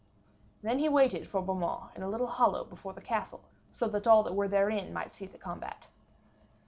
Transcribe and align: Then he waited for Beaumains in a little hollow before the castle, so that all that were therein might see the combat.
Then 0.63 0.79
he 0.79 0.89
waited 0.89 1.27
for 1.27 1.43
Beaumains 1.43 1.91
in 1.95 2.01
a 2.01 2.09
little 2.09 2.25
hollow 2.25 2.63
before 2.63 2.91
the 2.91 3.03
castle, 3.03 3.43
so 3.71 3.87
that 3.89 4.07
all 4.07 4.23
that 4.23 4.33
were 4.33 4.47
therein 4.47 4.91
might 4.93 5.13
see 5.13 5.27
the 5.27 5.37
combat. 5.37 5.89